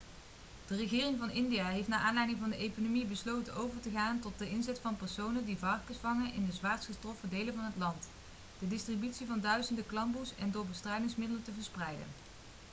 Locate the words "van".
1.19-1.29, 2.39-2.49, 4.79-4.97, 7.55-7.63, 9.27-9.39